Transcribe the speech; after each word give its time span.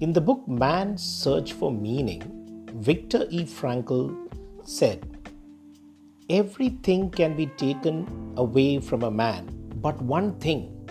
In 0.00 0.12
the 0.12 0.20
book 0.20 0.46
Man's 0.46 1.02
Search 1.02 1.54
for 1.54 1.72
Meaning, 1.72 2.22
Viktor 2.72 3.26
E. 3.30 3.42
Frankl 3.44 4.14
said, 4.62 5.04
Everything 6.30 7.10
can 7.10 7.36
be 7.36 7.46
taken 7.46 8.06
away 8.36 8.78
from 8.78 9.02
a 9.02 9.10
man, 9.10 9.48
but 9.82 10.00
one 10.00 10.38
thing, 10.38 10.88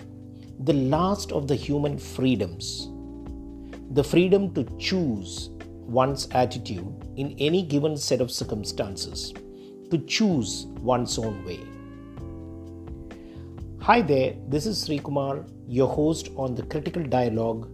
the 0.64 0.74
last 0.74 1.32
of 1.32 1.48
the 1.48 1.54
human 1.54 1.96
freedoms, 1.96 2.90
the 3.92 4.04
freedom 4.04 4.52
to 4.52 4.64
choose 4.78 5.48
one's 5.86 6.28
attitude 6.32 6.92
in 7.16 7.34
any 7.38 7.62
given 7.62 7.96
set 7.96 8.20
of 8.20 8.30
circumstances, 8.30 9.32
to 9.90 9.96
choose 10.06 10.66
one's 10.82 11.18
own 11.18 11.42
way. 11.46 11.60
Hi 13.80 14.02
there, 14.02 14.34
this 14.48 14.66
is 14.66 14.84
Sri 14.84 14.98
Kumar, 14.98 15.46
your 15.66 15.88
host 15.88 16.28
on 16.36 16.54
the 16.54 16.62
Critical 16.64 17.02
Dialogue. 17.02 17.70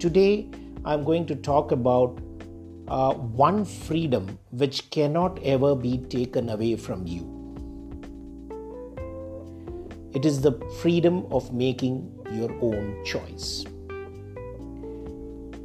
Today, 0.00 0.48
I'm 0.84 1.04
going 1.04 1.26
to 1.26 1.34
talk 1.34 1.72
about 1.72 2.20
uh, 2.88 3.14
one 3.14 3.64
freedom 3.64 4.38
which 4.50 4.90
cannot 4.90 5.42
ever 5.42 5.74
be 5.74 5.98
taken 5.98 6.48
away 6.48 6.76
from 6.76 7.06
you. 7.06 7.34
It 10.14 10.24
is 10.24 10.40
the 10.40 10.52
freedom 10.80 11.26
of 11.30 11.52
making 11.52 12.10
your 12.32 12.50
own 12.62 13.04
choice. 13.04 13.64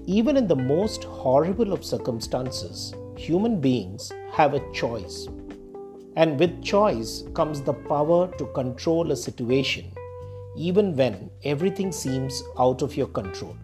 Even 0.06 0.36
in 0.36 0.48
the 0.48 0.56
most 0.56 1.06
horrible 1.06 1.72
of 1.72 1.86
circumstances, 1.86 2.94
human 3.16 3.62
beings 3.62 4.12
have 4.34 4.54
a 4.54 4.72
choice. 4.74 5.28
And 6.18 6.38
with 6.38 6.62
choice 6.62 7.24
comes 7.34 7.62
the 7.62 7.74
power 7.74 8.28
to 8.38 8.46
control 8.48 9.12
a 9.12 9.16
situation, 9.16 9.92
even 10.58 10.96
when 10.96 11.30
everything 11.44 11.92
seems 11.92 12.44
out 12.60 12.82
of 12.82 12.98
your 12.98 13.08
control. 13.08 13.56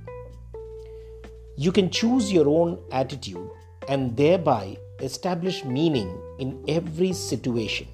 You 1.61 1.73
can 1.73 1.89
choose 1.89 2.31
your 2.31 2.47
own 2.47 2.79
attitude 2.89 3.49
and 3.89 4.15
thereby 4.15 4.77
establish 5.01 5.65
meaning 5.65 6.17
in 6.39 6.63
every 6.69 7.11
situation, 7.11 7.85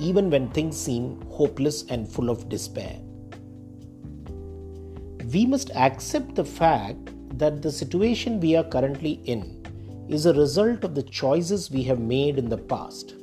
even 0.00 0.28
when 0.28 0.48
things 0.50 0.76
seem 0.76 1.22
hopeless 1.30 1.84
and 1.88 2.08
full 2.08 2.30
of 2.30 2.48
despair. 2.48 2.98
We 5.32 5.46
must 5.46 5.70
accept 5.76 6.34
the 6.34 6.44
fact 6.44 7.12
that 7.38 7.62
the 7.62 7.70
situation 7.70 8.40
we 8.40 8.56
are 8.56 8.64
currently 8.64 9.20
in 9.26 9.64
is 10.08 10.26
a 10.26 10.34
result 10.34 10.82
of 10.82 10.96
the 10.96 11.04
choices 11.04 11.70
we 11.70 11.84
have 11.84 12.00
made 12.00 12.38
in 12.38 12.48
the 12.48 12.58
past. 12.58 13.14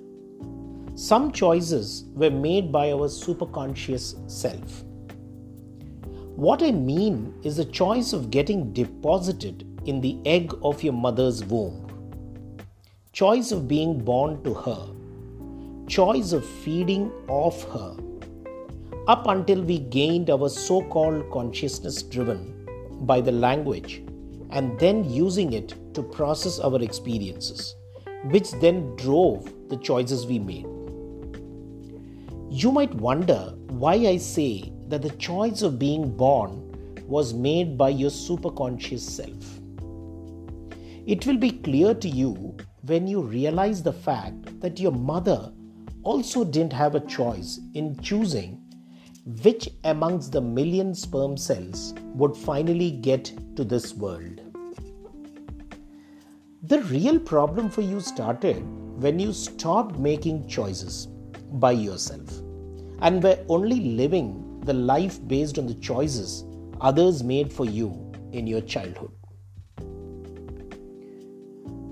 Some 0.95 1.33
choices 1.33 2.05
were 2.13 2.31
made 2.31 2.71
by 2.71 2.93
our 2.93 3.09
superconscious 3.09 4.31
self 4.31 4.85
what 6.39 6.63
I 6.63 6.71
mean 6.71 7.33
is 7.43 7.57
the 7.57 7.65
choice 7.65 8.13
of 8.13 8.31
getting 8.31 8.71
deposited 8.71 9.65
in 9.85 9.99
the 9.99 10.17
egg 10.25 10.53
of 10.63 10.81
your 10.81 10.93
mother's 10.93 11.43
womb, 11.43 11.85
choice 13.11 13.51
of 13.51 13.67
being 13.67 13.99
born 13.99 14.41
to 14.45 14.53
her, 14.53 14.87
choice 15.89 16.31
of 16.31 16.45
feeding 16.45 17.11
off 17.27 17.65
her, 17.73 17.93
up 19.09 19.27
until 19.27 19.61
we 19.61 19.79
gained 19.79 20.29
our 20.29 20.47
so 20.47 20.81
called 20.83 21.29
consciousness 21.29 22.03
driven 22.03 22.65
by 23.01 23.19
the 23.19 23.33
language 23.33 24.01
and 24.51 24.79
then 24.79 25.03
using 25.03 25.51
it 25.51 25.75
to 25.93 26.01
process 26.01 26.57
our 26.61 26.81
experiences, 26.81 27.75
which 28.31 28.49
then 28.61 28.95
drove 28.95 29.53
the 29.67 29.75
choices 29.75 30.25
we 30.25 30.39
made. 30.39 30.65
You 32.49 32.71
might 32.71 32.93
wonder 32.93 33.53
why 33.67 33.95
I 33.95 34.15
say 34.15 34.71
that 34.89 35.01
the 35.01 35.11
choice 35.11 35.61
of 35.61 35.79
being 35.79 36.15
born 36.15 36.65
was 37.07 37.33
made 37.33 37.77
by 37.77 37.89
your 37.89 38.11
superconscious 38.11 38.99
self. 38.99 39.59
It 41.05 41.25
will 41.25 41.37
be 41.37 41.51
clear 41.51 41.93
to 41.93 42.09
you 42.09 42.57
when 42.85 43.07
you 43.07 43.21
realize 43.21 43.81
the 43.81 43.93
fact 43.93 44.59
that 44.61 44.79
your 44.79 44.91
mother 44.91 45.51
also 46.03 46.43
didn't 46.43 46.73
have 46.73 46.95
a 46.95 47.05
choice 47.07 47.59
in 47.73 47.99
choosing 48.01 48.61
which 49.43 49.69
amongst 49.83 50.31
the 50.31 50.41
million 50.41 50.95
sperm 50.95 51.37
cells 51.37 51.93
would 52.15 52.35
finally 52.35 52.89
get 52.89 53.31
to 53.55 53.63
this 53.63 53.93
world. 53.93 54.41
The 56.63 56.81
real 56.83 57.19
problem 57.19 57.69
for 57.69 57.81
you 57.81 57.99
started 57.99 58.63
when 59.01 59.19
you 59.19 59.33
stopped 59.33 59.97
making 59.97 60.47
choices 60.47 61.07
by 61.53 61.71
yourself 61.71 62.41
and 63.01 63.23
were 63.23 63.37
only 63.49 63.79
living 63.79 64.48
the 64.69 64.73
life 64.73 65.15
based 65.27 65.57
on 65.57 65.65
the 65.65 65.77
choices 65.85 66.43
others 66.79 67.23
made 67.23 67.51
for 67.51 67.65
you 67.65 67.87
in 68.31 68.45
your 68.45 68.61
childhood. 68.61 69.11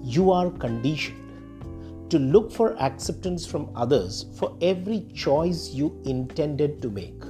You 0.03 0.31
are 0.31 0.51
conditioned 0.51 2.11
to 2.11 2.19
look 2.19 2.51
for 2.51 2.67
acceptance 2.87 3.45
from 3.45 3.69
others 3.75 4.25
for 4.37 4.55
every 4.61 4.99
choice 5.23 5.71
you 5.79 5.87
intended 6.05 6.81
to 6.83 6.89
make. 6.89 7.23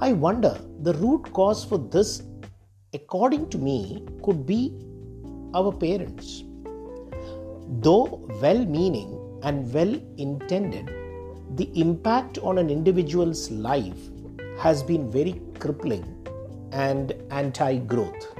I 0.00 0.12
wonder 0.12 0.58
the 0.82 0.94
root 0.94 1.32
cause 1.32 1.64
for 1.64 1.78
this, 1.78 2.22
according 2.94 3.50
to 3.50 3.58
me, 3.58 4.06
could 4.22 4.46
be 4.46 4.72
our 5.54 5.70
parents. 5.70 6.44
Though 7.88 8.26
well 8.40 8.64
meaning 8.64 9.10
and 9.42 9.72
well 9.72 9.94
intended, 10.16 10.90
the 11.56 11.70
impact 11.74 12.38
on 12.38 12.58
an 12.58 12.70
individual's 12.70 13.50
life 13.50 13.98
has 14.58 14.82
been 14.82 15.10
very 15.10 15.40
crippling 15.58 16.04
and 16.72 17.12
anti 17.30 17.78
growth. 17.78 18.34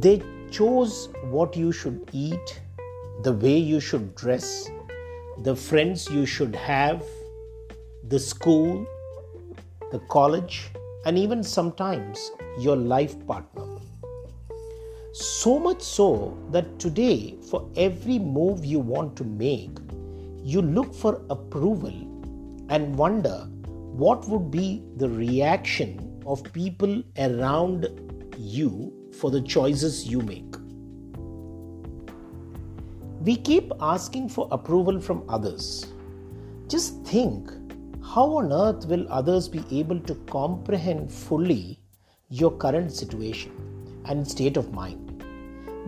They 0.00 0.22
chose 0.50 1.08
what 1.30 1.56
you 1.56 1.72
should 1.72 2.08
eat, 2.12 2.60
the 3.22 3.32
way 3.32 3.56
you 3.56 3.80
should 3.80 4.14
dress, 4.14 4.68
the 5.42 5.54
friends 5.54 6.08
you 6.10 6.26
should 6.26 6.56
have, 6.56 7.04
the 8.08 8.18
school, 8.18 8.86
the 9.92 10.00
college, 10.08 10.70
and 11.06 11.16
even 11.16 11.42
sometimes 11.42 12.30
your 12.58 12.76
life 12.76 13.14
partner. 13.26 13.66
So 15.12 15.58
much 15.58 15.82
so 15.82 16.36
that 16.50 16.78
today, 16.78 17.36
for 17.50 17.68
every 17.76 18.18
move 18.18 18.64
you 18.64 18.78
want 18.78 19.16
to 19.16 19.24
make, 19.24 19.70
you 20.50 20.60
look 20.60 20.92
for 20.92 21.22
approval 21.30 21.96
and 22.70 22.96
wonder 22.96 23.46
what 24.02 24.26
would 24.28 24.50
be 24.50 24.82
the 24.96 25.08
reaction 25.08 26.22
of 26.26 26.42
people 26.52 27.02
around 27.18 27.86
you 28.36 28.92
for 29.20 29.30
the 29.30 29.40
choices 29.42 30.08
you 30.08 30.20
make. 30.22 30.56
We 33.20 33.36
keep 33.36 33.72
asking 33.80 34.30
for 34.30 34.48
approval 34.50 35.00
from 35.00 35.22
others. 35.28 35.86
Just 36.66 37.04
think 37.04 37.52
how 38.02 38.24
on 38.38 38.52
earth 38.52 38.86
will 38.86 39.06
others 39.12 39.46
be 39.46 39.62
able 39.70 40.00
to 40.00 40.14
comprehend 40.36 41.12
fully 41.12 41.78
your 42.28 42.50
current 42.50 42.92
situation 42.92 43.52
and 44.06 44.26
state 44.26 44.56
of 44.56 44.72
mind? 44.72 45.09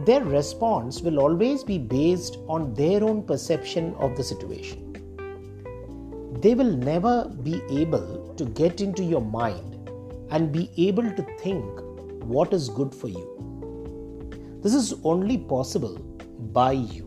Their 0.06 0.24
response 0.24 1.00
will 1.00 1.20
always 1.20 1.62
be 1.62 1.78
based 1.78 2.38
on 2.48 2.74
their 2.74 3.04
own 3.04 3.22
perception 3.22 3.94
of 3.96 4.16
the 4.16 4.24
situation. 4.24 4.88
They 6.40 6.54
will 6.54 6.76
never 6.76 7.28
be 7.42 7.62
able 7.70 8.34
to 8.36 8.44
get 8.44 8.80
into 8.80 9.04
your 9.04 9.20
mind 9.20 9.90
and 10.30 10.50
be 10.50 10.70
able 10.76 11.10
to 11.10 11.26
think 11.38 11.64
what 12.24 12.52
is 12.52 12.68
good 12.68 12.94
for 12.94 13.08
you. 13.08 14.60
This 14.62 14.74
is 14.74 14.94
only 15.04 15.38
possible 15.38 15.96
by 16.52 16.72
you. 16.72 17.04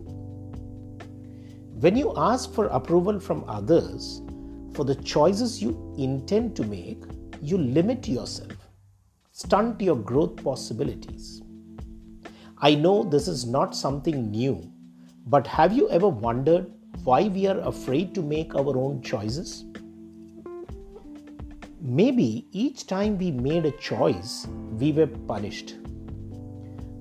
When 1.79 1.95
you 1.95 2.13
ask 2.15 2.53
for 2.53 2.67
approval 2.67 3.19
from 3.19 3.43
others 3.47 4.21
for 4.73 4.85
the 4.85 4.95
choices 4.95 5.61
you 5.61 5.93
intend 5.97 6.55
to 6.57 6.63
make, 6.63 7.03
you 7.41 7.57
limit 7.57 8.07
yourself, 8.07 8.53
stunt 9.31 9.81
your 9.81 9.97
growth 9.97 10.41
possibilities. 10.43 11.41
I 12.57 12.73
know 12.73 13.03
this 13.03 13.27
is 13.27 13.45
not 13.45 13.75
something 13.75 14.31
new, 14.31 14.71
but 15.27 15.45
have 15.45 15.73
you 15.73 15.89
ever 15.89 16.07
wondered 16.07 16.71
why 17.03 17.27
we 17.27 17.47
are 17.47 17.59
afraid 17.59 18.15
to 18.15 18.21
make 18.21 18.55
our 18.55 18.77
own 18.77 19.01
choices? 19.01 19.65
Maybe 21.81 22.47
each 22.51 22.87
time 22.87 23.17
we 23.17 23.31
made 23.31 23.65
a 23.65 23.71
choice, 23.71 24.47
we 24.79 24.93
were 24.93 25.07
punished. 25.07 25.75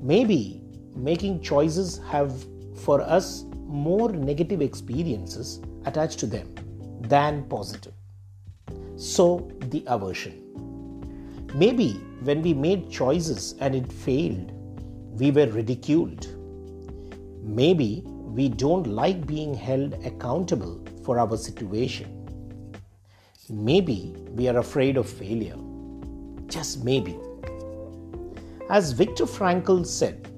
Maybe 0.02 0.60
making 0.96 1.40
choices 1.40 2.00
have 2.10 2.32
for 2.74 3.00
us 3.00 3.44
more 3.54 4.10
negative 4.10 4.60
experiences 4.60 5.60
attached 5.86 6.18
to 6.18 6.26
them 6.26 6.52
than 7.00 7.44
positive. 7.44 7.94
So, 8.96 9.48
the 9.70 9.84
aversion. 9.86 10.40
Maybe 11.54 11.92
when 12.24 12.42
we 12.42 12.54
made 12.54 12.90
choices 12.90 13.54
and 13.60 13.74
it 13.76 13.92
failed, 13.92 14.52
we 15.16 15.30
were 15.30 15.46
ridiculed. 15.46 16.26
Maybe 17.42 18.02
we 18.06 18.48
don't 18.48 18.86
like 18.86 19.26
being 19.26 19.54
held 19.54 19.94
accountable 20.04 20.84
for 21.04 21.18
our 21.18 21.36
situation. 21.36 22.08
Maybe 23.48 24.14
we 24.30 24.48
are 24.48 24.58
afraid 24.58 24.96
of 24.96 25.08
failure. 25.08 25.56
just 26.48 26.84
maybe. 26.84 27.16
As 28.70 28.92
Viktor 28.92 29.24
Frankl 29.24 29.86
said, 29.86 30.28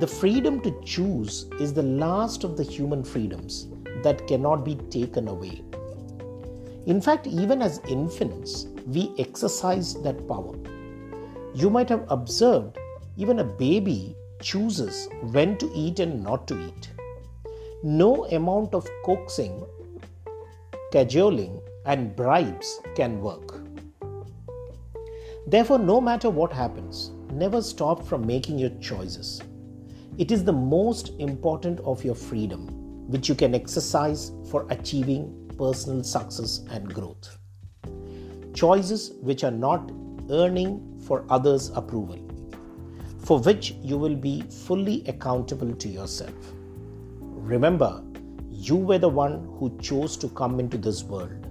the 0.00 0.06
freedom 0.06 0.60
to 0.62 0.80
choose 0.84 1.46
is 1.60 1.72
the 1.72 1.82
last 1.82 2.44
of 2.44 2.56
the 2.56 2.62
human 2.62 3.04
freedoms 3.04 3.68
that 4.02 4.26
cannot 4.26 4.64
be 4.64 4.74
taken 4.90 5.28
away. 5.28 5.62
In 6.86 7.00
fact, 7.00 7.26
even 7.26 7.62
as 7.62 7.80
infants, 7.88 8.66
we 8.86 9.12
exercise 9.18 9.94
that 10.02 10.26
power. 10.26 10.56
You 11.54 11.70
might 11.70 11.88
have 11.88 12.04
observed 12.08 12.78
even 13.16 13.40
a 13.40 13.44
baby 13.44 14.16
chooses 14.40 15.08
when 15.22 15.56
to 15.58 15.70
eat 15.74 16.00
and 16.00 16.22
not 16.22 16.48
to 16.48 16.58
eat. 16.66 16.90
No 17.82 18.26
amount 18.26 18.74
of 18.74 18.88
coaxing, 19.04 19.64
cajoling, 20.92 21.60
and 21.86 22.14
bribes 22.14 22.80
can 22.94 23.20
work. 23.20 23.60
Therefore, 25.46 25.78
no 25.78 26.00
matter 26.00 26.30
what 26.30 26.52
happens, 26.52 27.10
never 27.32 27.62
stop 27.62 28.06
from 28.06 28.26
making 28.26 28.58
your 28.58 28.70
choices. 28.80 29.40
It 30.18 30.30
is 30.30 30.44
the 30.44 30.52
most 30.52 31.10
important 31.18 31.80
of 31.80 32.04
your 32.04 32.14
freedom, 32.14 32.68
which 33.08 33.28
you 33.28 33.34
can 33.34 33.54
exercise 33.54 34.32
for 34.50 34.66
achieving 34.70 35.50
personal 35.56 36.02
success 36.02 36.64
and 36.70 36.92
growth. 36.92 37.38
Choices 38.54 39.12
which 39.20 39.44
are 39.44 39.50
not 39.50 39.90
earning 40.30 41.00
for 41.06 41.24
others' 41.30 41.70
approval, 41.74 42.29
for 43.24 43.38
which 43.40 43.72
you 43.82 43.98
will 43.98 44.16
be 44.16 44.42
fully 44.42 45.04
accountable 45.06 45.74
to 45.74 45.88
yourself. 45.88 46.52
Remember, 47.20 48.02
you 48.50 48.76
were 48.76 48.98
the 48.98 49.08
one 49.08 49.56
who 49.58 49.76
chose 49.80 50.16
to 50.18 50.28
come 50.28 50.60
into 50.60 50.78
this 50.78 51.02
world. 51.02 51.46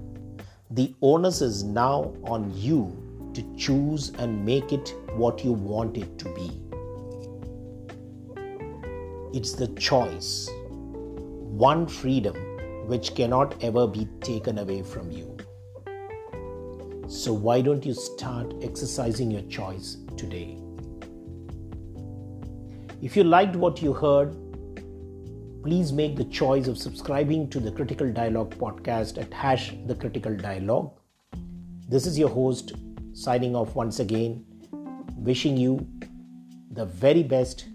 The 0.72 0.96
onus 1.02 1.42
is 1.42 1.64
now 1.64 2.14
on 2.24 2.52
you 2.56 2.96
to 3.34 3.44
choose 3.56 4.10
and 4.18 4.46
make 4.46 4.72
it 4.72 4.94
what 5.16 5.44
you 5.44 5.54
want 5.54 5.98
it 5.98 6.18
to 6.20 6.26
be. 6.34 6.52
It's 9.32 9.54
the 9.54 9.68
choice, 9.70 10.50
one 11.66 11.88
freedom 11.88 12.36
which 12.88 13.14
cannot 13.14 13.64
ever 13.64 13.88
be 13.88 14.08
taken 14.22 14.58
away 14.60 14.82
from 14.82 15.12
you. 15.12 15.38
So, 17.08 17.34
why 17.34 17.62
don't 17.62 17.86
you 17.86 17.94
start 17.94 18.54
exercising 18.62 19.32
your 19.32 19.42
choice 19.44 19.98
today? 20.16 20.69
If 23.02 23.16
you 23.16 23.24
liked 23.24 23.56
what 23.56 23.82
you 23.82 23.94
heard, 23.94 24.36
please 25.64 25.94
make 25.94 26.18
the 26.18 26.26
choice 26.26 26.68
of 26.68 26.78
subscribing 26.78 27.50
to 27.50 27.60
the 27.62 27.72
Critical 27.72 28.12
Dialogue 28.12 28.56
podcast 28.56 29.18
at 29.18 29.34
hash 29.34 29.74
the 29.86 29.96
critical 29.96 30.36
dialogue. 30.36 30.92
This 31.88 32.06
is 32.06 32.20
your 32.20 32.28
host 32.28 32.74
signing 33.14 33.56
off 33.56 33.74
once 33.74 34.02
again, 34.02 34.44
wishing 35.16 35.56
you 35.56 35.88
the 36.72 36.86
very 36.86 37.24
best 37.24 37.68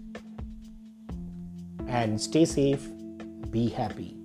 and 1.87 2.21
stay 2.21 2.45
safe, 2.45 2.87
be 3.49 3.67
happy. 3.67 4.24